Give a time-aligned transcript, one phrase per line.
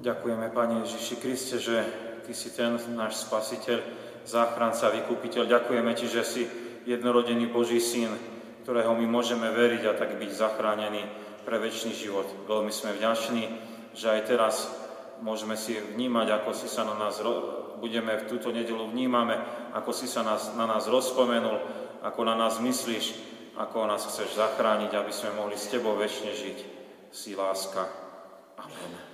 [0.00, 1.84] Ďakujeme, Pane Ježiši Kriste, že
[2.24, 3.84] Ty si ten náš spasiteľ,
[4.24, 5.44] záchranca, vykupiteľ.
[5.44, 6.42] Ďakujeme Ti, že si
[6.88, 8.08] jednorodený Boží syn,
[8.64, 11.04] ktorého my môžeme veriť a tak byť zachránení
[11.44, 12.24] pre väčší život.
[12.48, 13.44] Veľmi sme vďační,
[13.92, 14.54] že aj teraz
[15.20, 17.20] môžeme si vnímať, ako si sa na nás,
[17.80, 19.36] budeme v túto nedelu vnímame,
[19.76, 21.60] ako si sa nás, na nás rozpomenul,
[22.00, 23.16] ako na nás myslíš,
[23.56, 26.58] ako nás chceš zachrániť, aby sme mohli s Tebou väčšine žiť.
[27.10, 27.84] Si láska.
[28.56, 29.09] Amen.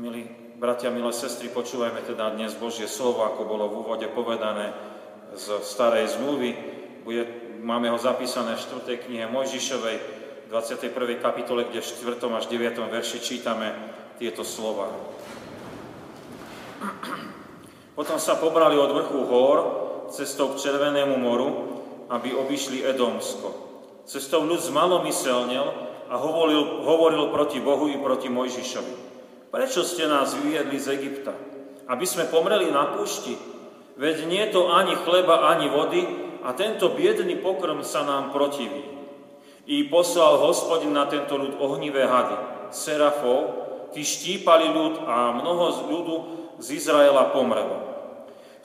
[0.00, 0.24] Milí
[0.56, 4.72] bratia, milé sestry, počúvajme teda dnes Božie slovo, ako bolo v úvode povedané
[5.36, 6.56] z starej zmluvy.
[7.04, 7.28] Bude,
[7.60, 9.04] máme ho zapísané v 4.
[9.04, 9.96] knihe Mojžišovej,
[10.48, 11.20] 21.
[11.20, 12.16] kapitole, kde v 4.
[12.16, 12.80] až 9.
[12.80, 13.76] verši čítame
[14.16, 14.88] tieto slova.
[17.92, 19.58] Potom sa pobrali od vrchu hor
[20.08, 21.48] cestou k Červenému moru,
[22.08, 23.52] aby obišli Edomsko.
[24.08, 25.66] Cestou ľud zmalomyselnel
[26.08, 29.17] a hovoril, hovoril proti Bohu i proti Mojžišovi.
[29.48, 31.32] Prečo ste nás vyviedli z Egypta?
[31.88, 33.32] Aby sme pomreli na púšti?
[33.96, 36.04] Veď nie to ani chleba, ani vody
[36.44, 38.84] a tento biedný pokrm sa nám protiví.
[39.68, 42.36] I poslal hospodin na tento ľud ohnivé hady,
[42.72, 43.40] serafov,
[43.96, 46.16] tí štípali ľud a mnoho z ľudu
[46.60, 47.88] z Izraela pomrelo.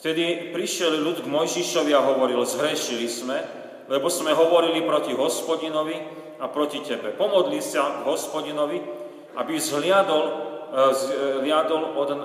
[0.03, 3.39] Vtedy prišiel ľud k Mojžišovi a hovoril, zhrešili sme,
[3.87, 5.95] lebo sme hovorili proti hospodinovi
[6.43, 7.15] a proti tebe.
[7.15, 8.83] Pomodli sa k hospodinovi,
[9.39, 12.17] aby zhliadol zliadol od, e,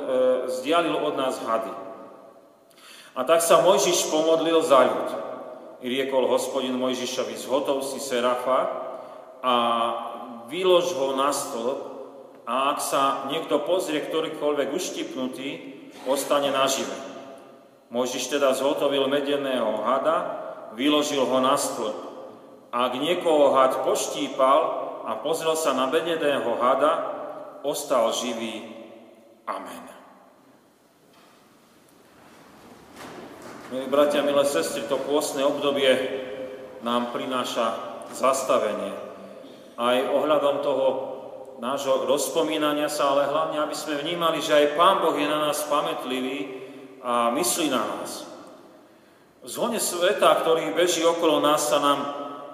[0.48, 1.72] zdialil od nás hady.
[3.12, 5.08] A tak sa Mojžiš pomodlil za ľud.
[5.84, 8.66] I riekol hospodin Mojžišovi, zhotov si Serafa
[9.44, 9.54] a
[10.50, 11.78] vylož ho na stĺp
[12.48, 15.48] a ak sa niekto pozrie, ktorýkoľvek uštipnutý,
[16.08, 16.94] ostane nažive.
[17.92, 20.16] Mojžiš teda zhotovil medeného hada,
[20.72, 21.96] vyložil ho na stĺp.
[22.72, 24.60] Ak niekoho had poštípal
[25.04, 27.18] a pozrel sa na medeného hada,
[27.68, 28.64] ostal živý.
[29.44, 29.84] Amen.
[33.68, 35.92] Milí bratia, milé sestry, to pôstne obdobie
[36.80, 37.76] nám prináša
[38.16, 38.96] zastavenie.
[39.76, 40.86] Aj ohľadom toho
[41.60, 45.68] nášho rozpomínania sa, ale hlavne, aby sme vnímali, že aj Pán Boh je na nás
[45.68, 46.64] pamätlivý
[47.04, 48.24] a myslí na nás.
[49.44, 52.00] V zhone sveta, ktorý beží okolo nás, sa nám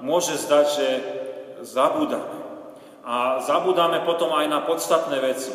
[0.02, 0.88] môže zdať, že
[1.62, 2.33] zabúdame
[3.04, 5.52] a zabudáme potom aj na podstatné veci.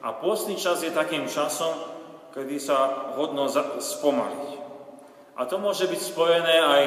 [0.00, 1.76] A pôstny čas je takým časom,
[2.32, 3.44] kedy sa hodno
[3.76, 4.48] spomaliť.
[5.36, 6.82] A to môže byť spojené aj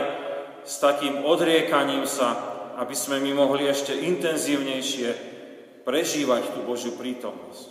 [0.66, 2.34] s takým odriekaním sa,
[2.82, 5.10] aby sme my mohli ešte intenzívnejšie
[5.86, 7.70] prežívať tú Božiu prítomnosť.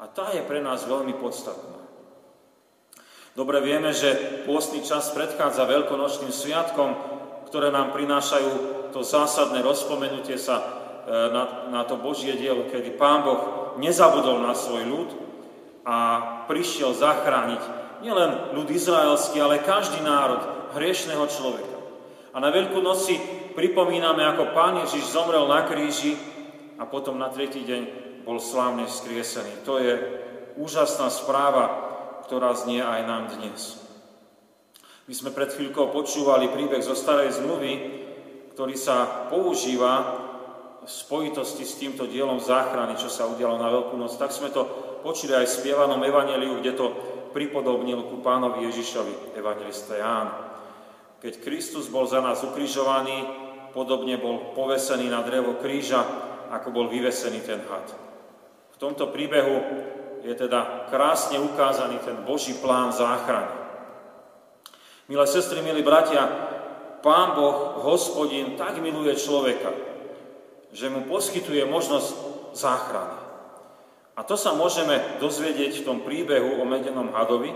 [0.00, 1.76] A tá je pre nás veľmi podstatná.
[3.36, 6.90] Dobre vieme, že pôstny čas predchádza veľkonočným sviatkom,
[7.52, 8.50] ktoré nám prinášajú
[8.96, 10.79] to zásadné rozpomenutie sa
[11.10, 15.10] na, na to Božie dielo, kedy Pán Boh nezabudol na svoj ľud
[15.82, 15.96] a
[16.46, 17.62] prišiel zachrániť
[18.06, 21.78] nielen ľud izraelský, ale každý národ hriešného človeka.
[22.30, 23.10] A na Veľkú noc
[23.58, 26.14] pripomíname, ako Pán Ježiš zomrel na kríži
[26.78, 27.82] a potom na tretí deň
[28.22, 29.66] bol slávne vzkriesený.
[29.66, 29.94] To je
[30.54, 31.90] úžasná správa,
[32.30, 33.82] ktorá znie aj nám dnes.
[35.10, 37.72] My sme pred chvíľkou počúvali príbeh zo starej zmluvy,
[38.54, 40.29] ktorý sa používa
[40.80, 44.64] v spojitosti s týmto dielom záchrany, čo sa udialo na Veľkú noc, tak sme to
[45.04, 46.86] počuli aj v spievanom evaneliu, kde to
[47.36, 50.28] pripodobnil ku pánovi Ježišovi, evangelista Ján.
[51.20, 53.28] Keď Kristus bol za nás ukrižovaný,
[53.76, 56.00] podobne bol povesený na drevo kríža,
[56.50, 57.86] ako bol vyvesený ten had.
[58.74, 59.56] V tomto príbehu
[60.24, 63.52] je teda krásne ukázaný ten Boží plán záchrany.
[65.12, 66.24] Milé sestry, milí bratia,
[67.00, 69.72] Pán Boh, hospodin, tak miluje človeka,
[70.70, 72.10] že mu poskytuje možnosť
[72.54, 73.18] záchrany.
[74.18, 77.50] A to sa môžeme dozvedieť v tom príbehu o medenom hadovi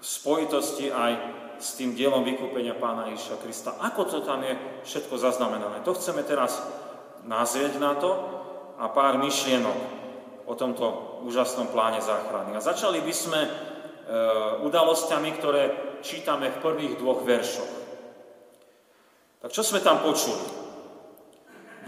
[0.00, 1.12] v spojitosti aj
[1.60, 3.76] s tým dielom vykúpenia pána Iša Krista.
[3.84, 4.56] Ako to tam je
[4.88, 5.84] všetko zaznamenané?
[5.84, 6.56] To chceme teraz
[7.28, 8.10] nazrieť na to
[8.80, 9.78] a pár myšlienok
[10.48, 12.56] o tomto úžasnom pláne záchrany.
[12.56, 13.50] A začali by sme e,
[14.64, 15.62] udalosťami, ktoré
[16.00, 17.72] čítame v prvých dvoch veršoch.
[19.44, 20.59] Tak čo sme tam počuli?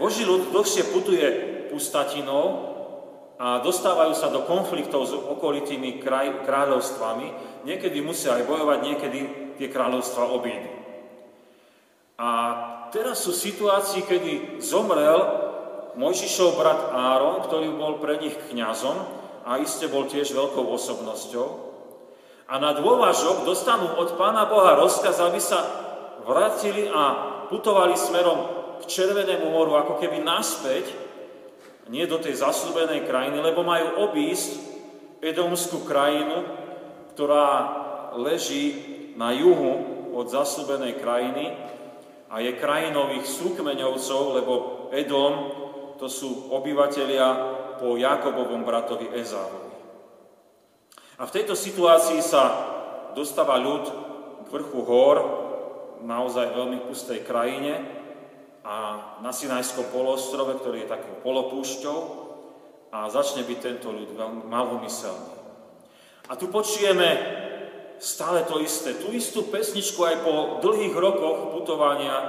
[0.01, 1.25] Boží ľud dlhšie putuje
[1.69, 2.73] pustatinou
[3.37, 7.27] a dostávajú sa do konfliktov s okolitými kraj, kráľovstvami.
[7.65, 9.19] Niekedy musia aj bojovať, niekedy
[9.57, 10.69] tie kráľovstva obídu.
[12.17, 12.29] A
[12.93, 14.31] teraz sú situácii, kedy
[14.61, 15.43] zomrel
[15.93, 18.97] Mojžišov brat Áron, ktorý bol pre nich kňazom
[19.45, 21.47] a iste bol tiež veľkou osobnosťou.
[22.49, 25.61] A na dôvažok dostanú od Pána Boha rozkaz, aby sa
[26.25, 27.03] vrátili a
[27.49, 30.91] putovali smerom k Červenému moru, ako keby naspäť
[31.87, 34.59] nie do tej zaslúbenej krajiny, lebo majú obísť
[35.23, 36.43] Edomskú krajinu,
[37.15, 37.47] ktorá
[38.19, 38.75] leží
[39.15, 41.55] na juhu od zaslúbenej krajiny
[42.27, 44.53] a je krajinou ich súkmeňovcov, lebo
[44.91, 45.33] Edom
[45.95, 49.73] to sú obyvatelia po Jakobovom bratovi Ezávovi.
[51.19, 52.43] A v tejto situácii sa
[53.15, 53.85] dostáva ľud
[54.43, 55.17] k vrchu hor,
[56.03, 58.02] naozaj veľmi pustej krajine
[58.63, 58.75] a
[59.19, 61.99] na Sinajskom polostrove, ktorý je takou polopúšťou
[62.95, 65.35] a začne byť tento ľud veľmi malomyselný.
[66.31, 67.07] A tu počujeme
[67.99, 70.33] stále to isté, tú istú pesničku aj po
[70.63, 72.27] dlhých rokoch putovania e,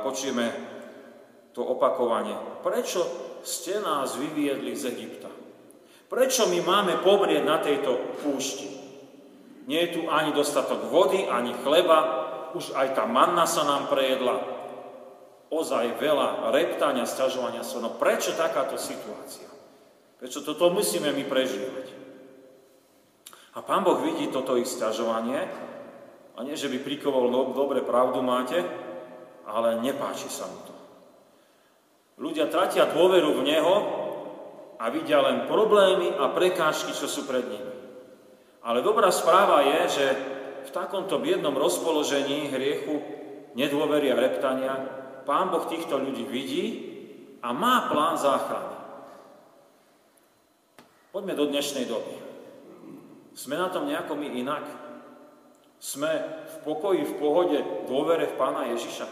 [0.00, 0.46] počujeme
[1.52, 2.36] to opakovanie.
[2.64, 3.04] Prečo
[3.44, 5.28] ste nás vyviedli z Egypta?
[6.08, 8.68] Prečo my máme pomrieť na tejto púšti?
[9.68, 12.24] Nie je tu ani dostatok vody, ani chleba,
[12.56, 14.57] už aj tá manna sa nám prejedla.
[15.48, 17.80] Ozaj veľa reptania, sťažovania sa.
[17.80, 19.48] No prečo takáto situácia?
[20.20, 21.86] Prečo toto musíme my prežívať?
[23.56, 25.40] A pán Boh vidí toto ich sťažovanie
[26.36, 28.60] a nie, že by prikoval, no, dobre, pravdu máte,
[29.48, 30.74] ale nepáči sa mu to.
[32.18, 33.76] Ľudia tratia dôveru v Neho,
[34.78, 37.74] a vidia len problémy a prekážky, čo sú pred nimi.
[38.62, 40.06] Ale dobrá správa je, že
[40.66, 43.02] v takomto biednom rozpoložení hriechu,
[43.58, 44.74] nedôvery a reptania
[45.28, 46.64] Pán Boh týchto ľudí vidí
[47.44, 48.80] a má plán záchrany.
[51.12, 52.16] Poďme do dnešnej doby.
[53.36, 54.64] Sme na tom nejako my inak?
[55.76, 56.08] Sme
[56.48, 59.04] v pokoji, v pohode, dôvere v Pána Ježiša?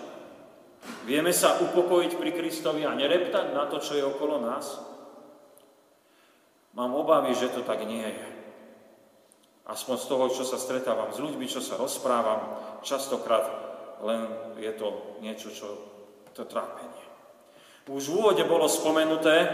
[1.04, 4.80] Vieme sa upokojiť pri Kristovi a nereptať na to, čo je okolo nás?
[6.72, 8.28] Mám obavy, že to tak nie je.
[9.68, 13.44] Aspoň z toho, čo sa stretávam s ľuďmi, čo sa rozprávam, častokrát
[14.00, 15.95] len je to niečo, čo
[16.36, 17.04] to trápenie.
[17.88, 19.46] Už v úvode bolo spomenuté,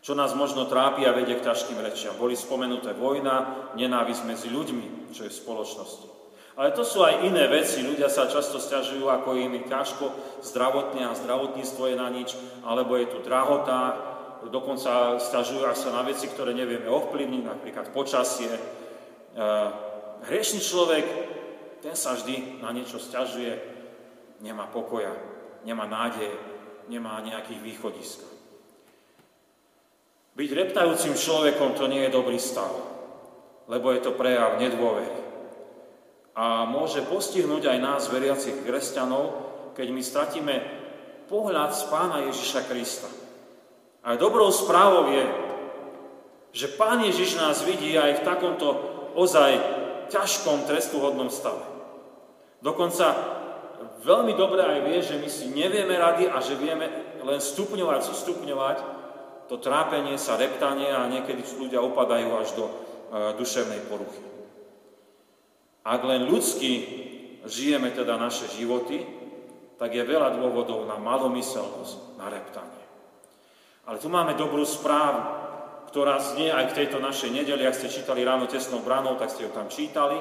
[0.00, 2.16] čo nás možno trápi a vedie k ťažkým rečiam.
[2.16, 6.08] Boli spomenuté vojna, nenávisť medzi ľuďmi, čo je v spoločnosti.
[6.56, 7.84] Ale to sú aj iné veci.
[7.84, 10.08] Ľudia sa často stiažujú, ako im ťažko
[10.40, 12.32] zdravotne a zdravotníctvo je na nič,
[12.64, 13.92] alebo je tu drahota,
[14.48, 18.48] dokonca stiažujú sa na veci, ktoré nevieme ovplyvniť, napríklad počasie.
[18.48, 18.60] E,
[20.32, 21.04] hriešný človek,
[21.84, 23.52] ten sa vždy na niečo stiažuje,
[24.40, 25.12] nemá pokoja,
[25.66, 26.30] nemá nádeje,
[26.86, 28.22] nemá nejakých východisk.
[30.38, 32.70] Byť reptajúcim človekom to nie je dobrý stav,
[33.66, 35.26] lebo je to prejav nedôvery.
[36.36, 39.32] A môže postihnúť aj nás, veriacich kresťanov,
[39.74, 40.54] keď my stratíme
[41.26, 43.08] pohľad z Pána Ježiša Krista.
[44.06, 45.24] A dobrou správou je,
[46.54, 48.68] že Pán Ježiš nás vidí aj v takomto
[49.16, 49.56] ozaj
[50.12, 51.64] ťažkom trestuhodnom stave.
[52.60, 53.16] Dokonca
[54.02, 56.88] veľmi dobre aj vie, že my si nevieme rady a že vieme
[57.22, 58.78] len stupňovať, stupňovať
[59.46, 62.72] to trápenie sa, reptanie a niekedy ľudia opadajú až do e,
[63.38, 64.22] duševnej poruchy.
[65.86, 66.72] Ak len ľudsky
[67.46, 69.06] žijeme teda naše životy,
[69.78, 72.84] tak je veľa dôvodov na malomyselnosť, na reptanie.
[73.86, 75.46] Ale tu máme dobrú správu,
[75.94, 77.62] ktorá znie aj k tejto našej nedeli.
[77.62, 80.18] Ak ste čítali ráno tesnou branou, tak ste ju tam čítali.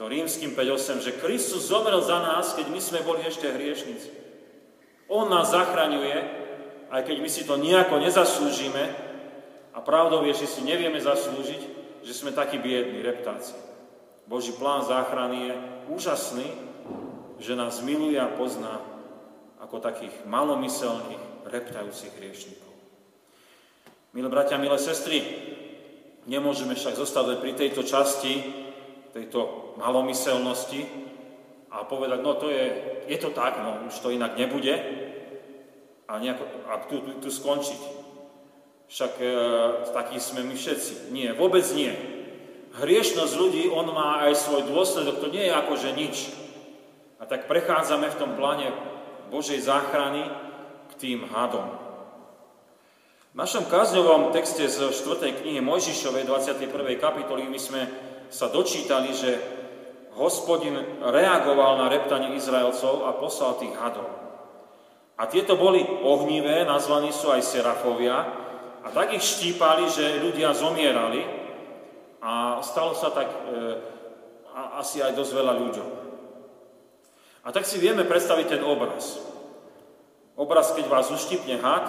[0.00, 4.08] To rímským 5.8, že Kristus zomrel za nás, keď my sme boli ešte hriešnici.
[5.12, 6.16] On nás zachraňuje,
[6.88, 9.12] aj keď my si to nejako nezaslúžime.
[9.72, 11.60] A pravdou je, že si nevieme zaslúžiť,
[12.04, 13.56] že sme takí biední, reptáci.
[14.28, 15.54] Boží plán záchrany je
[15.92, 16.48] úžasný,
[17.40, 18.80] že nás miluje a pozná
[19.60, 22.72] ako takých malomyselných, reptajúcich hriešnikov.
[24.12, 25.24] Milé bratia, milé sestry,
[26.28, 28.61] nemôžeme však zostať pri tejto časti,
[29.12, 30.88] tejto malomyselnosti
[31.72, 32.64] a povedať, no to je,
[33.08, 34.72] je to tak, no už to inak nebude
[36.08, 37.80] a, nejako, a tu, tu, tu skončiť.
[38.92, 39.28] Však e,
[39.96, 41.08] takí sme my všetci.
[41.16, 41.92] Nie, vôbec nie.
[42.76, 46.16] Hriešnosť ľudí, on má aj svoj dôsledok, to nie je ako, že nič.
[47.16, 48.68] A tak prechádzame v tom pláne
[49.32, 50.28] Božej záchrany
[50.88, 51.68] k tým hadom.
[53.32, 55.40] V našom kázňovom texte z 4.
[55.40, 56.68] knihy Mojžišovej 21.
[57.00, 57.88] kapitoly my sme
[58.32, 59.36] sa dočítali, že
[60.16, 64.08] hospodin reagoval na reptanie Izraelcov a poslal tých hadov.
[65.20, 68.16] A tieto boli ohnivé, nazvaní sú aj serafovia,
[68.82, 71.22] a tak ich štípali, že ľudia zomierali
[72.18, 73.38] a stalo sa tak e,
[74.50, 75.88] a, asi aj dosť veľa ľuďom.
[77.46, 79.22] A tak si vieme predstaviť ten obraz.
[80.34, 81.86] Obraz, keď vás uštipne had,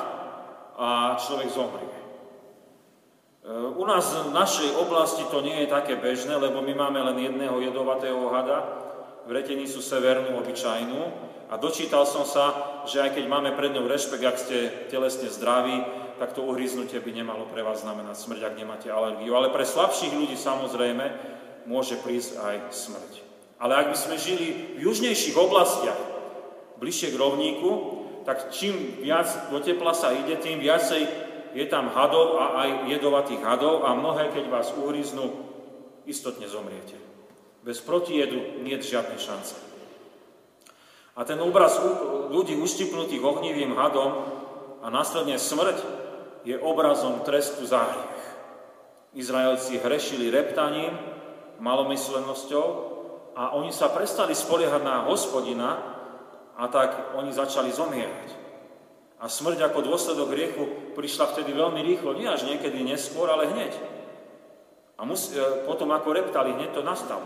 [0.73, 2.02] a človek zomrie.
[3.43, 7.19] E, u nás v našej oblasti to nie je také bežné, lebo my máme len
[7.19, 8.63] jedného jedovatého hada,
[9.27, 12.49] vretení sú severnú, obyčajnú, A dočítal som sa,
[12.89, 15.85] že aj keď máme pred ňou rešpekt, ak ste telesne zdraví,
[16.17, 19.37] tak to uhryznutie by nemalo pre vás znamenať smrť, ak nemáte alergiu.
[19.37, 21.05] Ale pre slabších ľudí samozrejme
[21.69, 23.11] môže prísť aj smrť.
[23.61, 25.99] Ale ak by sme žili v južnejších oblastiach,
[26.81, 27.71] bližšie k rovníku,
[28.25, 31.05] tak čím viac do tepla sa ide, tým viacej
[31.53, 35.29] je tam hadov a aj jedovatých hadov a mnohé, keď vás uhryznú,
[36.09, 36.97] istotne zomriete.
[37.63, 39.55] Bez protijedu nie je žiadnej šance.
[41.13, 41.77] A ten obraz
[42.33, 44.25] ľudí uštipnutých ohnivým hadom
[44.81, 45.77] a následne smrť
[46.43, 48.23] je obrazom trestu za hriech.
[49.13, 50.91] Izraelci hrešili reptaním,
[51.61, 52.67] malomyslenosťou
[53.37, 55.69] a oni sa prestali spoliehať na hospodina
[56.57, 58.42] a tak oni začali zomierať.
[59.23, 63.71] A smrť ako dôsledok hriechu prišla vtedy veľmi rýchlo, nie až niekedy neskôr, ale hneď.
[64.99, 67.23] A mus, e, potom ako reptali, hneď to nastalo.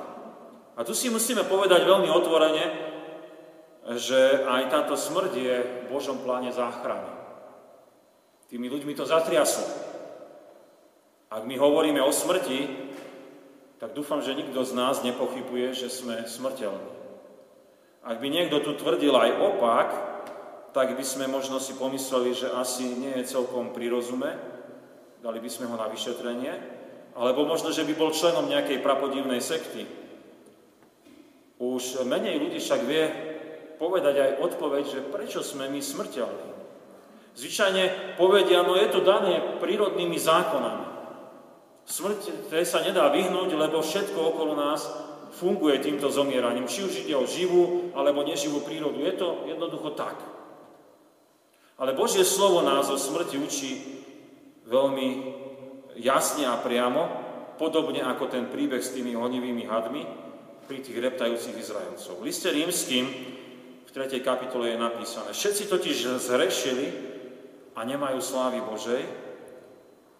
[0.78, 2.66] A tu si musíme povedať veľmi otvorene,
[3.98, 7.10] že aj táto smrť je v Božom pláne záchrany.
[8.54, 9.66] Tými ľuďmi to zatriaslo.
[11.34, 12.94] Ak my hovoríme o smrti,
[13.82, 16.94] tak dúfam, že nikto z nás nepochybuje, že sme smrteľní.
[18.06, 19.90] Ak by niekto tu tvrdil aj opak,
[20.78, 24.30] tak by sme možno si pomysleli, že asi nie je celkom prirozume,
[25.26, 26.54] dali by sme ho na vyšetrenie,
[27.18, 29.90] alebo možno, že by bol členom nejakej prapodivnej sekty.
[31.58, 33.10] Už menej ľudí však vie
[33.82, 36.50] povedať aj odpoveď, že prečo sme my smrteľní.
[37.34, 40.86] Zvyčajne povedia, no je to dané prírodnými zákonami.
[41.90, 44.86] Smrť tej sa nedá vyhnúť, lebo všetko okolo nás
[45.42, 46.70] funguje týmto zomieraním.
[46.70, 49.02] Či už ide o živú alebo neživú prírodu.
[49.02, 50.38] Je to jednoducho tak.
[51.78, 53.72] Ale Božie slovo nás o smrti učí
[54.66, 55.08] veľmi
[56.02, 57.06] jasne a priamo,
[57.62, 60.02] podobne ako ten príbeh s tými honivými hadmi
[60.66, 62.18] pri tých reptajúcich Izraelcov.
[62.18, 63.06] V liste rímským
[63.86, 64.22] v 3.
[64.26, 66.88] kapitole je napísané, všetci totiž zrešili
[67.78, 69.06] a nemajú slávy Božej.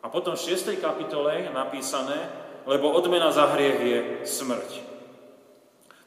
[0.02, 0.78] A potom v 6.
[0.78, 2.30] kapitole je napísané,
[2.70, 4.00] lebo odmena za hriech je
[4.30, 4.72] smrť.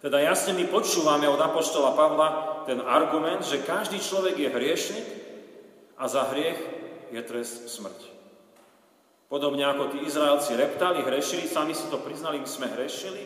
[0.00, 2.28] Teda jasne my počúvame od Apoštola Pavla
[2.64, 5.19] ten argument, že každý človek je hriešnik
[6.00, 6.57] a za hriech
[7.12, 8.09] je trest smrť.
[9.28, 13.23] Podobne ako tí Izraelci reptali, hrešili, sami si to priznali, my sme hrešili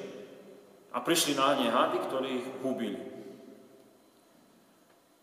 [0.93, 3.01] a prišli na ne hady, ktorí ich hubili.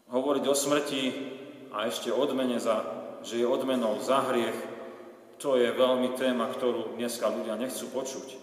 [0.09, 1.03] Hovoriť o smrti
[1.75, 2.81] a ešte odmene za,
[3.21, 4.57] že je odmenou za hriech,
[5.37, 8.37] to je veľmi téma, ktorú dneska ľudia nechcú počuť.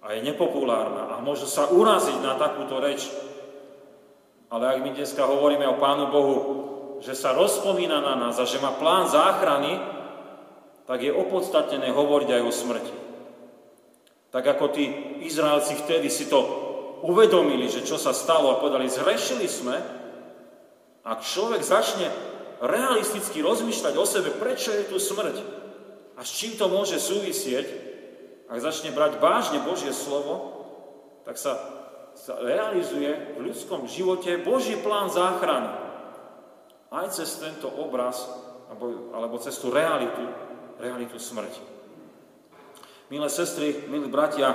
[0.00, 3.04] A je nepopulárna a môže sa uraziť na takúto reč.
[4.50, 6.36] Ale ak my dneska hovoríme o Pánu Bohu,
[7.00, 9.80] že sa rozpomína na nás a že má plán záchrany,
[10.84, 12.94] tak je opodstatnené hovoriť aj o smrti.
[14.30, 14.84] Tak ako tí
[15.26, 16.38] Izraelci vtedy si to
[17.02, 19.76] uvedomili, že čo sa stalo a povedali, zrešili sme,
[21.02, 22.06] ak človek začne
[22.60, 25.36] realisticky rozmýšľať o sebe, prečo je tu smrť
[26.14, 27.66] a s čím to môže súvisieť,
[28.52, 30.60] ak začne brať vážne Božie slovo,
[31.24, 31.56] tak sa,
[32.12, 35.89] sa realizuje v ľudskom živote Boží plán záchrany.
[36.90, 38.26] Aj cez tento obraz,
[38.66, 40.26] alebo, alebo cez tú realitu,
[40.82, 41.62] realitu smrti.
[43.10, 44.54] Milé sestry, milí bratia,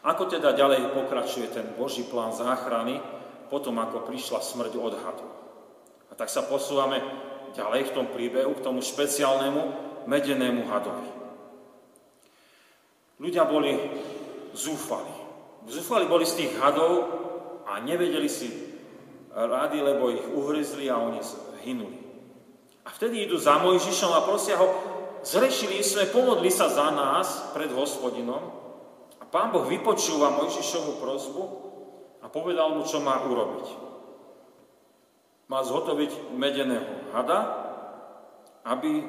[0.00, 3.02] ako teda ďalej pokračuje ten Boží plán záchrany,
[3.50, 5.26] potom ako prišla smrť odhadu?
[6.08, 7.02] A tak sa posúvame
[7.52, 9.62] ďalej v tom príbehu k tomu špeciálnemu
[10.06, 11.10] medenému hadovi.
[13.20, 13.76] Ľudia boli
[14.56, 15.12] zúfali.
[15.68, 16.92] Zúfali boli z tých hadov
[17.68, 18.69] a nevedeli si
[19.34, 21.20] rady, lebo ich uhryzli a oni
[21.62, 21.98] hynuli.
[22.86, 24.66] A vtedy idú za Mojžišom a prosia ho,
[25.22, 28.42] zrešili sme, pomodli sa za nás pred hospodinom.
[29.20, 31.42] A pán Boh vypočúva Mojžišovú prozbu
[32.24, 33.90] a povedal mu, čo má urobiť
[35.50, 37.42] má zhotoviť medeného hada,
[38.62, 39.02] aby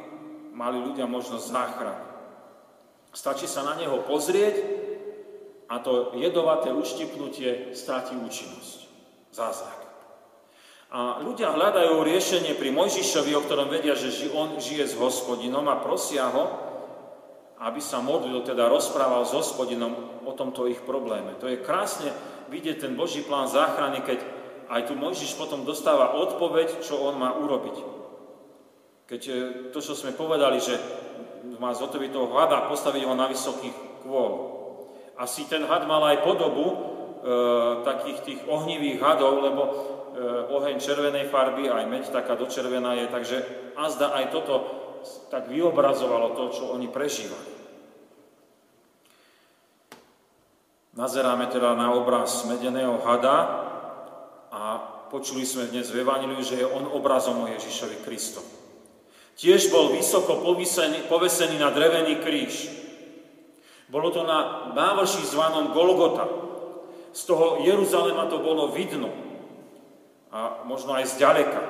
[0.58, 2.06] mali ľudia možnosť záchrany.
[3.14, 4.58] Stačí sa na neho pozrieť
[5.70, 8.90] a to jedovaté uštipnutie stratí účinnosť.
[9.32, 9.81] Zázrak.
[10.92, 15.80] A ľudia hľadajú riešenie pri Mojžišovi, o ktorom vedia, že on žije s hospodinom a
[15.80, 16.44] prosia ho,
[17.64, 21.40] aby sa modlil, teda rozprával s hospodinom o tomto ich probléme.
[21.40, 22.12] To je krásne
[22.52, 24.20] vidieť ten Boží plán záchrany, keď
[24.68, 27.76] aj tu Mojžiš potom dostáva odpoveď, čo on má urobiť.
[29.08, 29.34] Keď e,
[29.72, 30.76] to, čo sme povedali, že
[31.56, 34.32] má zotoviť toho hada, postaviť ho na vysokých kôl.
[35.16, 36.91] Asi ten had mal aj podobu
[37.86, 39.72] takých tých ohnivých hadov, lebo e,
[40.50, 43.38] oheň červenej farby, aj meď taká dočervená je, takže
[43.78, 44.56] azda aj toto
[45.30, 47.50] tak vyobrazovalo to, čo oni prežívali.
[50.98, 53.70] Nazeráme teda na obraz medeného hada,
[54.52, 54.76] a
[55.08, 58.52] počuli sme dnes v Evangeliu, že je on obrazom o Ježišovi Kristovi.
[59.40, 62.68] Tiež bol vysoko povesený, povesený na drevený kríž.
[63.88, 66.51] Bolo to na návrši zvanom Golgota.
[67.12, 69.12] Z toho Jeruzalema to bolo vidno.
[70.32, 71.62] A možno aj zďaleka.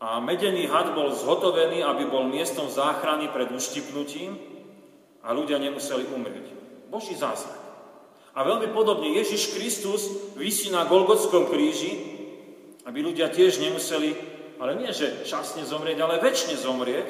[0.00, 4.36] A medený had bol zhotovený, aby bol miestom záchrany pred uštipnutím
[5.24, 6.46] a ľudia nemuseli umrieť.
[6.92, 7.58] Boží zázrak.
[8.36, 11.96] A veľmi podobne Ježiš Kristus vysí na Golgotskom kríži,
[12.84, 14.12] aby ľudia tiež nemuseli,
[14.60, 17.08] ale nie že časne zomrieť, ale väčšine zomrieť.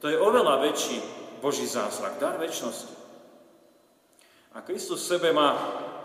[0.00, 0.98] To je oveľa väčší
[1.42, 2.95] Boží zázrak, dar väčšnosti.
[4.56, 5.52] A Kristus v sebe má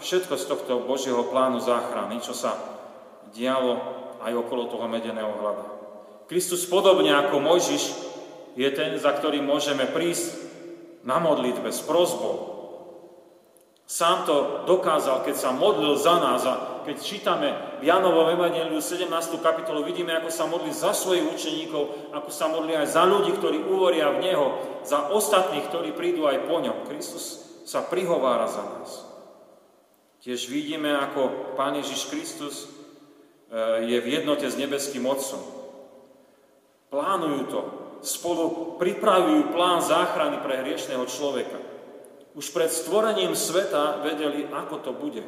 [0.03, 2.59] všetko z tohto Božieho plánu záchrany, čo sa
[3.31, 3.79] dialo
[4.19, 5.63] aj okolo toho medeného hlada.
[6.27, 7.83] Kristus podobne ako Mojžiš
[8.59, 10.35] je ten, za ktorým môžeme prísť
[11.07, 12.51] na modlitbe s prozbou,
[13.91, 17.51] Sám to dokázal, keď sa modlil za nás a keď čítame
[17.83, 19.03] v Janovom Evangeliu 17.
[19.43, 23.59] kapitolu, vidíme, ako sa modlí za svojich učeníkov, ako sa modlí aj za ľudí, ktorí
[23.67, 24.47] uvoria v Neho,
[24.87, 26.87] za ostatných, ktorí prídu aj po ňom.
[26.87, 28.89] Kristus sa prihovára za nás.
[30.21, 32.67] Tiež vidíme, ako Pán Ježiš Kristus e,
[33.89, 35.41] je v jednote s nebeským Otcom.
[36.93, 37.61] Plánujú to,
[38.05, 41.57] spolu pripravujú plán záchrany pre hriešného človeka.
[42.37, 45.25] Už pred stvorením sveta vedeli, ako to bude.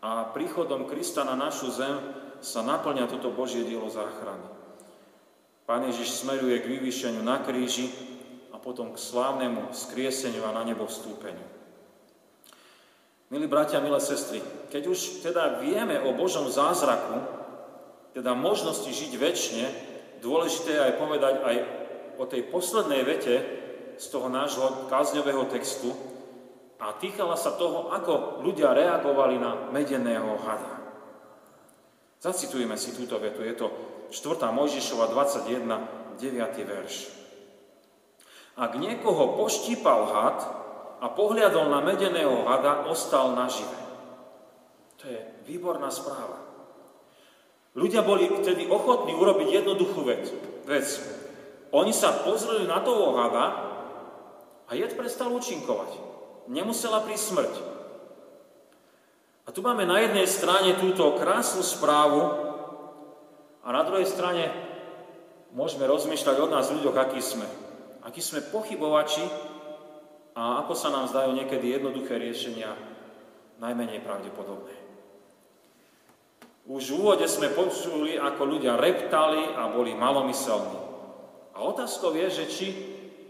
[0.00, 1.98] A príchodom Krista na našu zem
[2.38, 4.46] sa naplňa toto Božie dielo záchrany.
[5.68, 7.92] Pán Ježiš smeruje k vyvýšeniu na kríži
[8.58, 11.46] a potom k slávnemu skrieseniu a na nebo vstúpeniu.
[13.30, 17.22] Milí bratia, milé sestry, keď už teda vieme o Božom zázraku,
[18.18, 19.66] teda možnosti žiť väčšine,
[20.18, 21.56] dôležité je aj povedať aj
[22.18, 23.36] o tej poslednej vete,
[23.98, 25.90] z toho nášho kázňového textu
[26.78, 30.78] a týkala sa toho, ako ľudia reagovali na medeného hada.
[32.22, 33.66] Zacitujeme si túto vetu, je to
[34.14, 34.54] 4.
[34.54, 35.66] Mojžišova 21,
[36.14, 36.62] 9.
[36.62, 37.17] verš.
[38.58, 40.38] Ak niekoho poštípal had
[40.98, 43.78] a pohľadol na medeného hada, ostal nažive.
[44.98, 46.42] To je výborná správa.
[47.78, 50.26] Ľudia boli vtedy ochotní urobiť jednoduchú vec.
[50.66, 50.86] vec.
[51.70, 53.46] Oni sa pozreli na toho hada
[54.66, 55.94] a jed prestal účinkovať.
[56.50, 57.54] Nemusela prísť smrť.
[59.46, 62.20] A tu máme na jednej strane túto krásnu správu
[63.62, 64.50] a na druhej strane
[65.54, 67.46] môžeme rozmýšľať od nás ľuďoch, akí sme.
[68.08, 69.20] Akí sme pochybovači
[70.32, 72.72] a ako sa nám zdajú niekedy jednoduché riešenia
[73.60, 74.72] najmenej pravdepodobné.
[76.72, 80.80] Už v úvode sme počuli, ako ľudia reptali a boli malomyselní.
[81.52, 82.66] A otázkou je, že či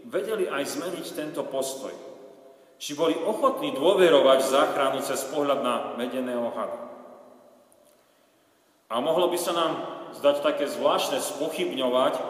[0.07, 1.91] vedeli aj zmeniť tento postoj.
[2.79, 6.87] Či boli ochotní dôverovať záchranu cez pohľad na medeného hada.
[8.87, 9.71] A mohlo by sa nám
[10.15, 12.21] zdať také zvláštne spochybňovať e,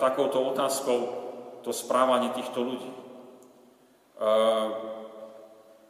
[0.00, 1.29] takouto otázkou
[1.60, 2.90] to správanie týchto ľudí.
[2.90, 4.30] E,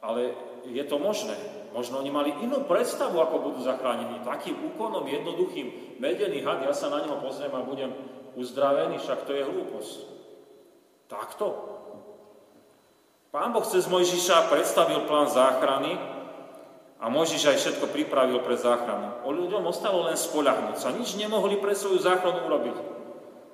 [0.00, 0.20] ale
[0.66, 1.37] je to možné.
[1.70, 4.26] Možno oni mali inú predstavu, ako budú zachránení.
[4.26, 7.94] Takým úkonom jednoduchým, medený had, ja sa na neho pozriem a budem
[8.35, 9.98] uzdravený, však to je hlúposť.
[11.06, 11.46] Takto.
[13.30, 15.94] Pán Boh cez Mojžiša predstavil plán záchrany
[16.98, 19.22] a Mojžiš aj všetko pripravil pre záchranu.
[19.22, 20.90] O ľuďom ostalo len spoľahnúť sa.
[20.90, 22.99] Nič nemohli pre svoju záchranu urobiť.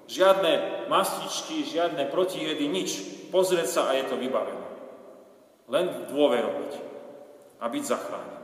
[0.07, 2.91] Žiadne mastičky, žiadne protijedy, nič.
[3.35, 4.67] Pozrieť sa a je to vybavené.
[5.67, 6.79] Len dôverovať
[7.59, 8.43] a byť zachránený.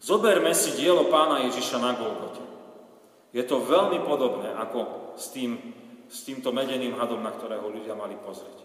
[0.00, 2.44] Zoberme si dielo pána Ježiša na Golgote.
[3.36, 5.60] Je to veľmi podobné ako s tým
[6.06, 8.62] s týmto medeným hadom, na ktorého ľudia mali pozrieť.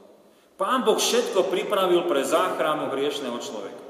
[0.58, 3.86] Pán Boh všetko pripravil pre záchranu hriešného človeka.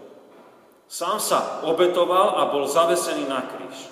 [0.87, 3.91] Sám sa obetoval a bol zavesený na kríž.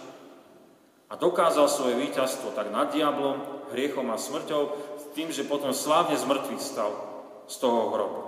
[1.10, 3.42] A dokázal svoje víťazstvo tak nad diablom,
[3.74, 4.62] hriechom a smrťou,
[4.98, 6.94] s tým, že potom slávne z mŕtvych stal
[7.50, 8.22] z toho hrobu.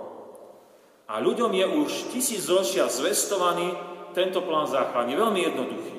[1.06, 3.78] A ľuďom je už tisíc ročia zvestovaný
[4.18, 5.14] tento plán záchrany.
[5.14, 5.98] Veľmi jednoduchý.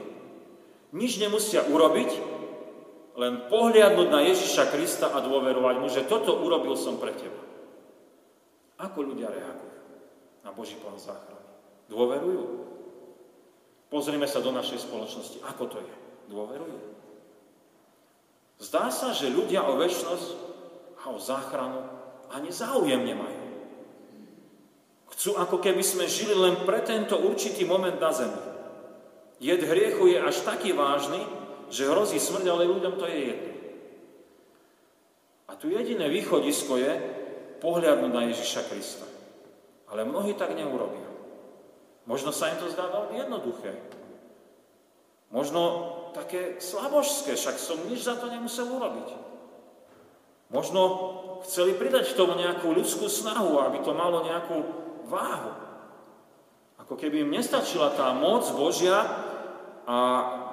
[0.93, 2.11] Nič nemusia urobiť,
[3.15, 7.41] len pohliadnúť na Ježiša Krista a dôverovať mu, že toto urobil som pre teba.
[8.81, 9.79] Ako ľudia reagujú
[10.43, 11.47] na Boží plán záchrany?
[11.87, 12.43] Dôverujú?
[13.87, 15.39] Pozrime sa do našej spoločnosti.
[15.45, 16.02] Ako to je?
[16.31, 16.79] Dôverujú?
[18.63, 20.29] Zdá sa, že ľudia o väčšnosť
[21.03, 21.83] a o záchranu
[22.31, 23.43] ani záujem nemajú.
[25.13, 28.41] Chcú, ako keby sme žili len pre tento určitý moment na zemi.
[29.43, 31.21] Jed hriechu je až taký vážny,
[31.67, 33.51] že hrozí smrť, ale ľuďom to je jedno.
[35.51, 36.91] A tu jediné východisko je
[37.61, 39.05] pohľadnúť na Ježiša Krista.
[39.91, 41.05] Ale mnohí tak neurobia.
[42.09, 43.77] Možno sa im to zdá veľmi jednoduché.
[45.29, 45.61] Možno
[46.13, 49.33] také slabožské, však som nič za to nemusel urobiť.
[50.53, 50.81] Možno
[51.49, 54.57] chceli pridať k tomu nejakú ľudskú snahu, aby to malo nejakú
[55.09, 55.51] váhu.
[56.77, 59.01] Ako keby im nestačila tá moc Božia
[59.89, 59.97] a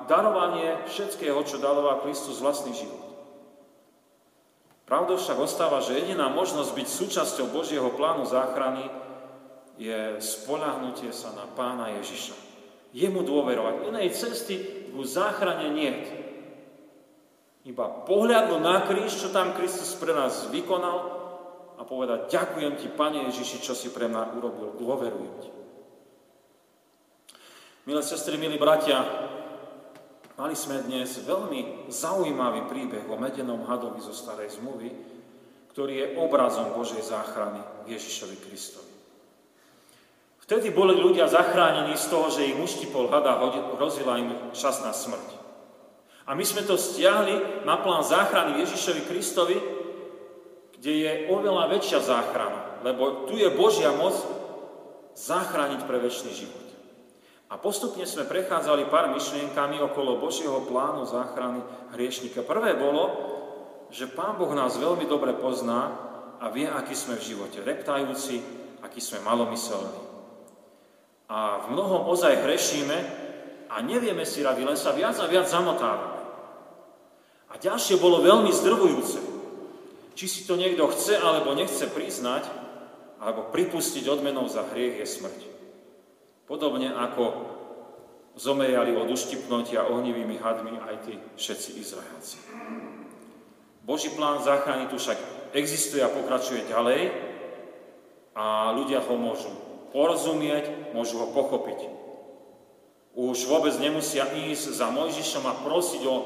[0.08, 3.12] darovanie všetkého, čo daroval Kristus vlastný život.
[4.88, 8.90] Pravdou však ostáva, že jediná možnosť byť súčasťou Božieho plánu záchrany
[9.78, 12.34] je spolahnutie sa na Pána Ježiša.
[12.90, 13.86] Jemu dôverovať.
[13.86, 15.92] Inej cesty k záchrane nie.
[17.64, 20.98] Iba pohľadnúť na kríž, čo tam Kristus pre nás vykonal
[21.76, 25.50] a povedať, ďakujem ti, Pane Ježiši, čo si pre mňa urobil, dôverujem ti.
[27.88, 29.00] Milé sestry, milí bratia,
[30.40, 34.88] Mali sme dnes veľmi zaujímavý príbeh o medenom hadovi zo starej zmluvy,
[35.76, 38.89] ktorý je obrazom Božej záchrany Ježišovi Kristovi.
[40.50, 43.38] Vtedy boli ľudia zachránení z toho, že ich uštipol hada
[43.78, 45.38] hrozila im časná smrť.
[46.26, 49.54] A my sme to stiahli na plán záchrany Ježišovi Kristovi,
[50.74, 54.18] kde je oveľa väčšia záchrana, lebo tu je Božia moc
[55.14, 56.66] zachrániť pre väčší život.
[57.46, 61.62] A postupne sme prechádzali pár myšlienkami okolo Božieho plánu záchrany
[61.94, 62.42] hriešnika.
[62.42, 63.06] Prvé bolo,
[63.94, 65.94] že Pán Boh nás veľmi dobre pozná
[66.42, 67.62] a vie, aký sme v živote.
[67.62, 68.42] Reptajúci,
[68.82, 70.09] aký sme malomyselní.
[71.30, 72.98] A v mnohom ozaj hrešíme
[73.70, 76.18] a nevieme si rady, len sa viac a viac zamotávame.
[77.50, 79.22] A ďalšie bolo veľmi zdrvujúce.
[80.18, 82.50] Či si to niekto chce alebo nechce priznať,
[83.22, 85.40] alebo pripustiť odmenou za hriech je smrť.
[86.50, 87.24] Podobne ako
[88.34, 92.36] zomejali od uštipnutia ohnivými hadmi aj tí všetci Izraelci.
[93.86, 97.00] Boží plán záchrany tu však existuje a pokračuje ďalej
[98.34, 101.90] a ľudia ho môžu porozumieť, môžu ho pochopiť.
[103.18, 106.16] Už vôbec nemusia ísť za Mojžišom a prosiť o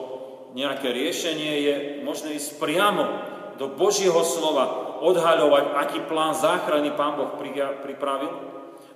[0.54, 1.74] nejaké riešenie, je
[2.06, 3.04] možné ísť priamo
[3.58, 7.34] do Božieho slova, odhaľovať, aký plán záchrany Pán Boh
[7.82, 8.30] pripravil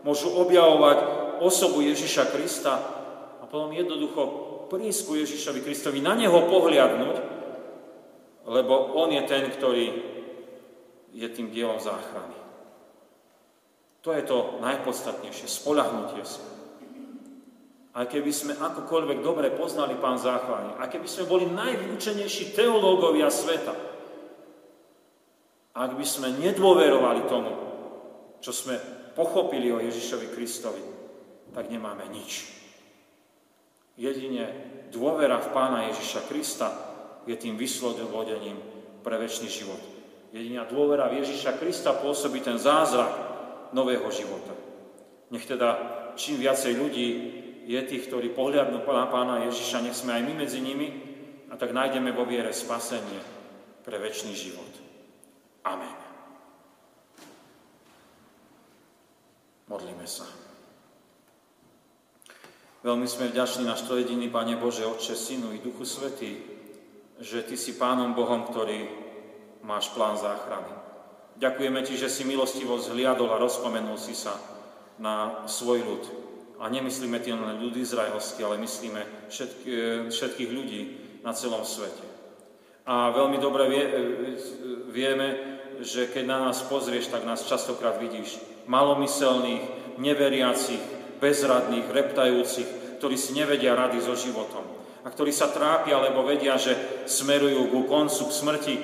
[0.07, 0.99] môžu objavovať
[1.43, 2.75] osobu Ježiša Krista
[3.43, 7.17] a potom jednoducho prísť ku Ježišovi Kristovi, na neho pohliadnúť,
[8.47, 9.87] lebo on je ten, ktorý
[11.13, 12.38] je tým dielom záchrany.
[14.07, 16.43] To je to najpodstatnejšie, spolahnutie sa.
[17.99, 23.75] Aj keby sme akokoľvek dobre poznali Pán záchrany, a keby sme boli najvýučenejší teológovia sveta,
[25.75, 27.53] ak by sme nedôverovali tomu,
[28.39, 28.79] čo sme
[29.19, 30.83] pochopili o Ježišovi Kristovi,
[31.51, 32.55] tak nemáme nič.
[33.99, 34.47] Jedine
[34.95, 36.71] dôvera v Pána Ježiša Krista
[37.27, 38.63] je tým vyslobodením
[39.03, 39.83] pre väčší život.
[40.31, 43.38] Jediná dôvera v Ježiša Krista pôsobí ten zázrak
[43.73, 44.55] nového života.
[45.29, 45.69] Nech teda
[46.17, 47.09] čím viacej ľudí
[47.69, 50.89] je tých, ktorí pohľadnú na Pána Ježiša, nech sme aj my medzi nimi
[51.53, 53.21] a tak nájdeme vo viere spasenie
[53.85, 54.73] pre väčší život.
[55.69, 55.97] Amen.
[59.69, 60.25] Modlíme sa.
[62.81, 66.41] Veľmi sme vďační na jediný Pane Bože, Otče, Synu i Duchu Svetý,
[67.21, 68.89] že Ty si Pánom Bohom, ktorý
[69.61, 70.88] máš plán záchrany.
[71.39, 74.35] Ďakujeme Ti, že si milostivo zhliadol a rozpomenul si sa
[74.99, 76.05] na svoj ľud.
[76.59, 79.71] A nemyslíme tým len ľud izraelský, ale myslíme všetky,
[80.11, 80.81] všetkých ľudí
[81.23, 82.03] na celom svete.
[82.91, 83.85] A veľmi dobre vie,
[84.91, 85.27] vieme,
[85.79, 90.83] že keď na nás pozrieš, tak nás častokrát vidíš malomyselných, neveriacich,
[91.23, 94.67] bezradných, reptajúcich, ktorí si nevedia rady so životom
[95.07, 96.75] a ktorí sa trápia, lebo vedia, že
[97.07, 98.75] smerujú ku koncu, k smrti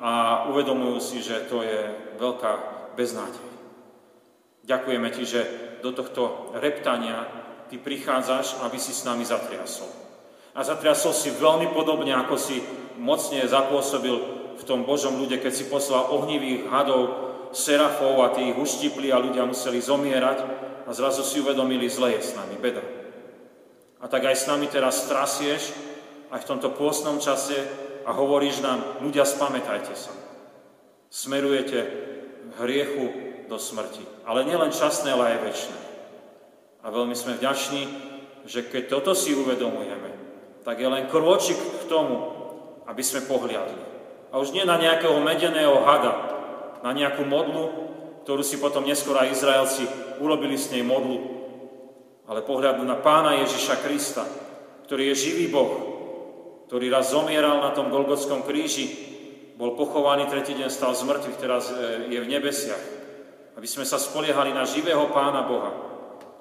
[0.00, 2.52] a uvedomujú si, že to je veľká
[2.96, 3.48] beznádej.
[4.64, 5.40] Ďakujeme Ti, že
[5.84, 7.28] do tohto reptania
[7.68, 9.88] Ty prichádzaš, aby si s nami zatriasol.
[10.56, 12.64] A zatriasol si veľmi podobne, ako si
[12.98, 14.16] mocne zapôsobil
[14.58, 17.02] v tom Božom ľude, keď si poslal ohnivých hadov
[17.54, 20.38] serafov a tí ich uštipli a ľudia museli zomierať
[20.86, 22.82] a zrazu si uvedomili, zle je s nami, beda.
[24.00, 25.70] A tak aj s nami teraz strasieš,
[26.32, 27.56] aj v tomto pôstnom čase
[28.04, 30.12] a hovoríš nám, ľudia, spamätajte sa.
[31.10, 31.78] Smerujete
[32.62, 33.06] hriechu
[33.50, 34.06] do smrti.
[34.24, 35.76] Ale nielen časné, ale aj väčšie.
[36.80, 37.82] A veľmi sme vďační,
[38.46, 40.10] že keď toto si uvedomujeme,
[40.64, 42.16] tak je len krôčik k tomu,
[42.86, 43.80] aby sme pohliadli.
[44.30, 46.14] A už nie na nejakého medeného hada,
[46.80, 47.90] na nejakú modlu,
[48.22, 49.84] ktorú si potom neskôr aj Izraelci
[50.22, 51.42] urobili s nej modlu,
[52.30, 54.22] ale pohľadu na pána Ježiša Krista,
[54.86, 55.89] ktorý je živý Boh,
[56.70, 58.94] ktorý raz zomieral na tom Golgotskom kríži,
[59.58, 62.84] bol pochovaný, tretí deň stal z mŕtvych, teraz e, je v nebesiach.
[63.58, 65.74] Aby sme sa spoliehali na živého pána Boha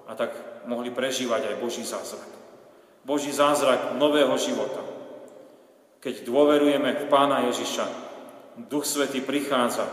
[0.06, 0.30] a tak
[0.70, 2.30] mohli prežívať aj Boží zázrak.
[3.02, 4.86] Boží zázrak nového života.
[5.98, 7.90] Keď dôverujeme v Pána Ježiša,
[8.70, 9.90] Duch Svetý prichádza,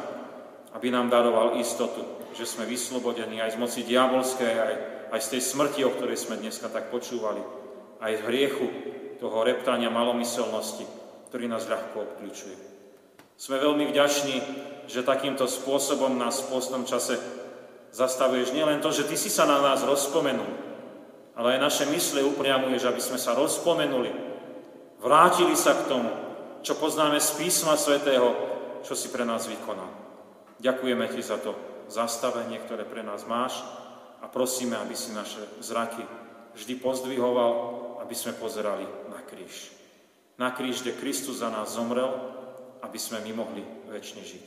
[0.76, 2.04] aby nám daroval istotu,
[2.36, 4.74] že sme vyslobodení aj z moci diabolskej, aj,
[5.16, 7.40] aj z tej smrti, o ktorej sme dneska tak počúvali,
[8.04, 8.68] aj z hriechu,
[9.16, 10.84] toho reptania malomyselnosti,
[11.28, 12.56] ktorý nás ľahko obklúčuje.
[13.36, 14.36] Sme veľmi vďační,
[14.88, 17.20] že takýmto spôsobom nás v postnom čase
[17.92, 20.48] zastavuješ nielen to, že Ty si sa na nás rozpomenul,
[21.36, 24.08] ale aj naše mysle upriamuješ, aby sme sa rozpomenuli,
[25.04, 26.08] vrátili sa k tomu,
[26.64, 28.32] čo poznáme z písma svätého,
[28.80, 29.90] čo si pre nás vykonal.
[30.56, 31.52] Ďakujeme Ti za to
[31.92, 33.60] zastavenie, ktoré pre nás máš
[34.24, 36.02] a prosíme, aby si naše zraky
[36.56, 37.52] vždy pozdvihoval,
[38.00, 38.88] aby sme pozerali
[39.36, 39.68] kríž.
[40.40, 42.08] Na kríž, kde Kristus za nás zomrel,
[42.80, 43.60] aby sme my mohli
[43.92, 44.44] väčšine žiť.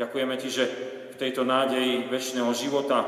[0.00, 0.64] Ďakujeme Ti, že
[1.12, 3.04] v tejto nádeji väčšného života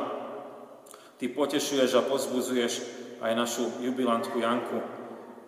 [1.16, 2.72] Ty potešuješ a pozbudzuješ
[3.20, 4.80] aj našu jubilantku Janku,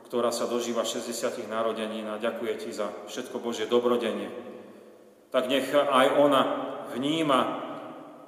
[0.08, 4.28] ktorá sa dožíva 60 narodení a ďakuje Ti za všetko Božie dobrodenie.
[5.32, 6.42] Tak nech aj ona
[6.92, 7.40] vníma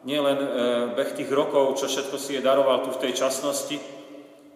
[0.09, 0.49] nielen e,
[0.97, 3.77] beh tých rokov, čo všetko si je daroval tu v tej časnosti,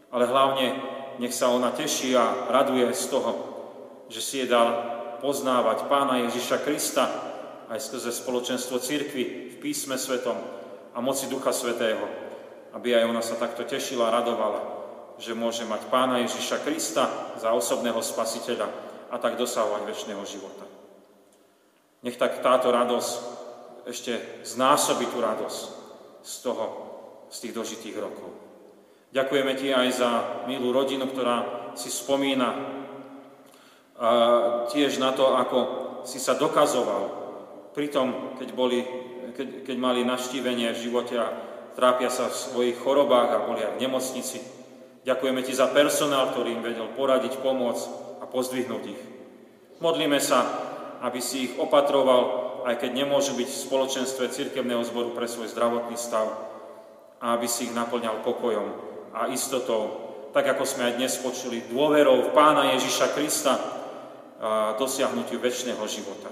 [0.08, 3.32] ale hlavne nech sa ona teší a raduje z toho,
[4.08, 4.68] že si je dal
[5.18, 7.04] poznávať Pána Ježiša Krista
[7.68, 10.38] aj skrze spoločenstvo církvy v písme svetom
[10.94, 12.06] a moci Ducha Svetého,
[12.72, 14.60] aby aj ona sa takto tešila a radovala,
[15.18, 18.70] že môže mať Pána Ježiša Krista za osobného spasiteľa
[19.10, 20.64] a tak dosahovať väčšného života.
[22.06, 23.12] Nech tak táto radosť
[23.90, 25.60] ešte znásobí tú radosť
[26.22, 26.66] z toho,
[27.26, 28.30] z tých dožitých rokov.
[29.08, 30.10] Ďakujeme Ti aj za
[30.44, 32.76] milú rodinu, ktorá si spomína
[34.68, 35.58] tiež na to, ako
[36.04, 37.16] si sa dokazoval
[37.72, 38.84] pri tom, keď, boli,
[39.32, 41.32] keď, keď mali naštívenie v živote a
[41.72, 44.38] trápia sa v svojich chorobách a boli aj v nemocnici.
[45.08, 47.84] Ďakujeme Ti za personál, ktorý im vedel poradiť, pomôcť
[48.20, 49.02] a pozdvihnúť ich.
[49.78, 50.44] Modlíme sa,
[51.00, 55.96] aby si ich opatroval, aj keď nemôžu byť v spoločenstve cirkevného zboru pre svoj zdravotný
[55.96, 56.28] stav
[57.22, 62.28] a aby si ich naplňal pokojom a istotou, tak ako sme aj dnes počuli, dôverou
[62.28, 63.54] v Pána Ježiša Krista
[64.38, 66.30] a dosiahnutiu väčšného života.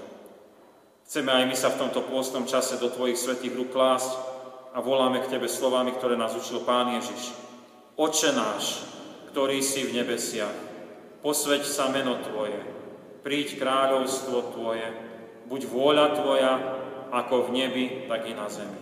[1.07, 4.11] Chceme aj my sa v tomto pôstnom čase do Tvojich svetých rúk klásť
[4.75, 7.35] a voláme k Tebe slovami, ktoré nás učil Pán Ježiš.
[7.99, 8.85] Oče náš,
[9.33, 10.53] ktorý si v nebesiach,
[11.25, 12.59] posveď sa meno Tvoje,
[13.25, 14.87] príď kráľovstvo Tvoje,
[15.49, 16.53] buď vôľa Tvoja,
[17.11, 18.79] ako v nebi, tak i na zemi.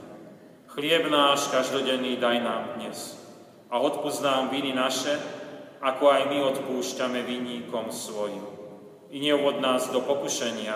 [0.70, 3.25] Chlieb náš každodenný daj nám dnes
[3.70, 5.18] a odpúsť viny naše,
[5.82, 8.42] ako aj my odpúšťame vinníkom svojim.
[9.14, 10.76] I neuvod nás do pokušenia,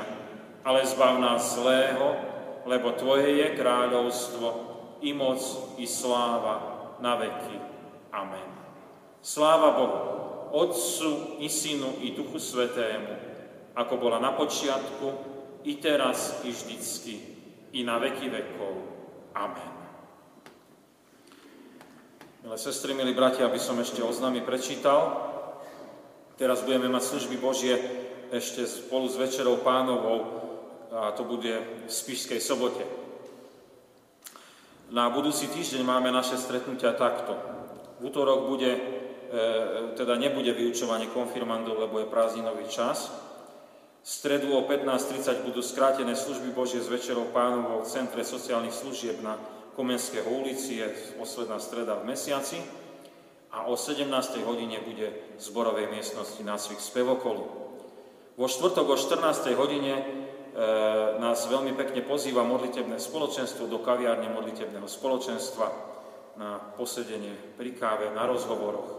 [0.62, 2.14] ale zbav nás zlého,
[2.70, 4.48] lebo Tvoje je kráľovstvo,
[5.00, 5.40] i moc,
[5.80, 6.60] i sláva
[7.00, 7.58] na veky.
[8.12, 8.50] Amen.
[9.24, 10.00] Sláva Bohu,
[10.52, 13.16] Otcu, i Synu, i Duchu Svetému,
[13.80, 15.08] ako bola na počiatku,
[15.64, 17.16] i teraz, i vždycky,
[17.76, 18.76] i na veky vekov.
[19.36, 19.79] Amen.
[22.40, 25.12] Milé sestry, milí bratia, aby som ešte oznámy prečítal.
[26.40, 27.76] Teraz budeme mať služby Božie
[28.32, 30.40] ešte spolu s Večerou pánovou
[30.88, 32.88] a to bude v Spišskej sobote.
[34.88, 37.36] Na budúci týždeň máme naše stretnutia takto.
[38.00, 38.82] V útorok bude, e,
[40.00, 43.12] teda nebude vyučovanie konfirmandov, lebo je prázdninový čas,
[44.00, 49.20] v stredu o 15.30 budú skrátené služby Božie s Večerou pánovou v Centre sociálnych služieb
[49.20, 52.60] na Komenského ulici, je posledná streda v mesiaci
[53.48, 54.12] a o 17.
[54.44, 57.48] hodine bude v zborovej miestnosti nácvik spevokolu.
[58.36, 59.56] Vo štvrtok o 14.
[59.56, 60.04] hodine e,
[61.24, 65.72] nás veľmi pekne pozýva modlitebné spoločenstvo do kaviárne modlitebného spoločenstva
[66.36, 68.92] na posedenie pri káve, na rozhovoroch,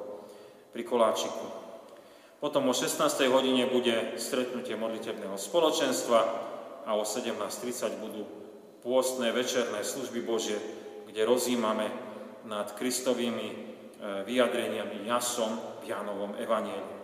[0.73, 1.45] pri koláčiku.
[2.41, 3.05] Potom o 16.
[3.29, 6.21] hodine bude stretnutie modlitebného spoločenstva
[6.89, 8.25] a o 17.30 budú
[8.81, 10.57] pôstne večerné služby Božie,
[11.09, 11.89] kde rozímame
[12.49, 13.57] nad Kristovými e,
[14.25, 17.01] vyjadreniami jasom v Jánovom evanieliu.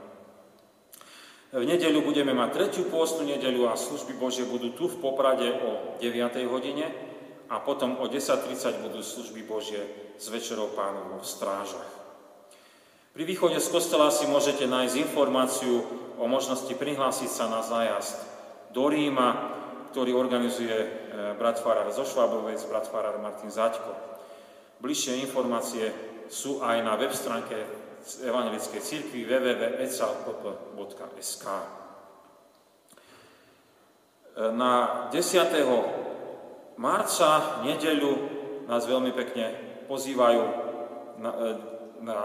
[1.57, 5.97] V nedeľu budeme mať tretiu pôstnu nedeľu a služby Božie budú tu v Poprade o
[6.03, 6.13] 9.
[6.51, 6.91] hodine
[7.47, 9.81] a potom o 10.30 budú služby Božie
[10.19, 11.91] s Večerou pánovou v strážach.
[13.17, 15.81] Pri východe z kostela si môžete nájsť informáciu
[16.21, 18.21] o možnosti prihlásiť sa na zájazd
[18.77, 19.57] do Ríma,
[19.95, 21.06] ktorý organizuje
[21.41, 23.95] brat Farar zo Švábovec, brat Farar Martin Zaďko.
[24.85, 25.93] Bližšie informácie
[26.29, 27.57] sú aj na web stránke
[28.07, 31.47] Evangelickej církvy www.ecalpp.sk
[34.55, 34.73] Na
[35.11, 36.79] 10.
[36.79, 37.31] marca,
[37.67, 38.15] nedeľu,
[38.71, 39.59] nás veľmi pekne
[39.91, 40.43] pozývajú
[41.19, 41.59] na, e,
[42.03, 42.17] na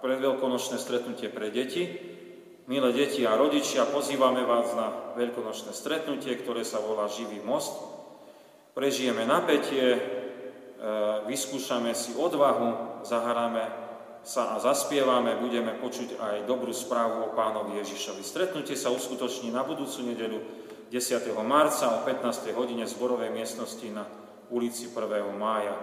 [0.00, 1.88] predveľkonočné stretnutie pre deti.
[2.70, 7.74] Milé deti a rodičia, pozývame vás na veľkonočné stretnutie, ktoré sa volá Živý most.
[8.70, 10.00] Prežijeme napätie, e,
[11.26, 13.66] vyskúšame si odvahu, zahráme
[14.22, 18.22] sa a zaspievame, budeme počuť aj dobrú správu o pánovi Ježišovi.
[18.22, 20.38] Stretnutie sa uskutoční na budúcu nedeľu
[20.92, 21.34] 10.
[21.42, 22.52] marca o 15.
[22.52, 24.04] hodine v zborovej miestnosti na
[24.52, 24.98] ulici 1.
[25.34, 25.74] mája.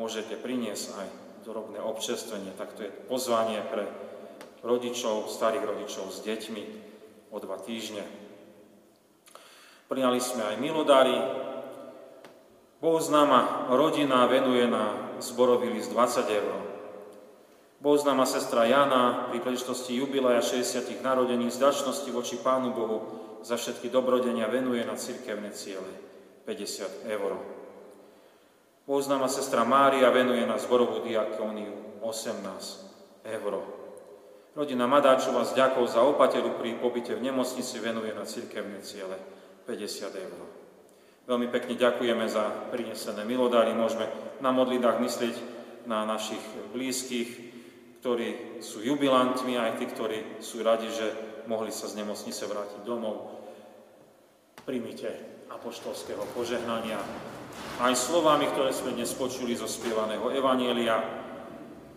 [0.00, 1.08] Môžete priniesť aj
[1.44, 3.84] drobné občerstvenie, tak to je pozvanie pre
[4.62, 6.62] rodičov, starých rodičov s deťmi
[7.34, 8.06] o dva týždne.
[9.90, 11.16] Prijali sme aj milodary.
[12.82, 16.50] Boh známa rodina venuje na zborový list 20 eur.
[17.78, 20.98] Boh známa sestra Jana pri príležitosti jubilaja 60.
[20.98, 22.98] narodení z dačnosti voči Pánu Bohu
[23.46, 25.86] za všetky dobrodenia venuje na cirkevné ciele
[26.42, 27.38] 50 eur.
[28.82, 33.52] Poznáma sestra Mária venuje na zborovú diakóniu 18 eur.
[34.58, 39.22] Rodina Madáčova s ďakou za opateru pri pobyte v nemocnici venuje na cirkevné ciele
[39.70, 40.61] 50 eur.
[41.22, 43.70] Veľmi pekne ďakujeme za prinesené milodary.
[43.78, 44.10] Môžeme
[44.42, 45.36] na modlitách myslieť
[45.86, 46.42] na našich
[46.74, 47.30] blízkych,
[48.02, 51.14] ktorí sú jubilantmi, aj tí, ktorí sú radi, že
[51.46, 53.38] mohli sa z nemocnice vrátiť domov.
[54.66, 55.10] Primite
[55.50, 56.98] apoštolského požehnania
[57.82, 61.02] aj slovami, ktoré sme dnes počuli zo spievaného Evanielia.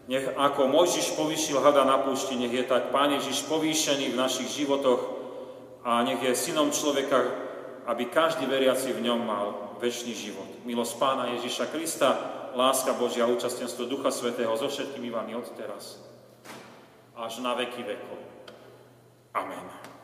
[0.05, 4.49] Nech ako Mojžiš povýšil hada na púšti, nech je tak Pán Ježiš povýšený v našich
[4.53, 5.01] životoch
[5.81, 7.44] a nech je synom človeka,
[7.85, 10.49] aby každý veriaci v ňom mal väčší život.
[10.65, 12.09] Milosť Pána Ježiša Krista,
[12.57, 16.01] láska Božia, účastenstvo Ducha Svetého so všetkými vami od teraz
[17.15, 18.19] až na veky vekov.
[19.35, 19.94] Amen.